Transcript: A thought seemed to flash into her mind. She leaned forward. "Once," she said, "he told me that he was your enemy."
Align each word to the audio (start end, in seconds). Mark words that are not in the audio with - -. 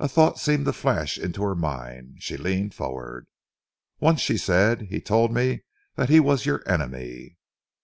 A 0.00 0.08
thought 0.08 0.40
seemed 0.40 0.64
to 0.64 0.72
flash 0.72 1.16
into 1.16 1.44
her 1.44 1.54
mind. 1.54 2.16
She 2.18 2.36
leaned 2.36 2.74
forward. 2.74 3.28
"Once," 4.00 4.20
she 4.20 4.36
said, 4.36 4.88
"he 4.90 5.00
told 5.00 5.32
me 5.32 5.62
that 5.94 6.08
he 6.08 6.18
was 6.18 6.44
your 6.46 6.68
enemy." 6.68 7.38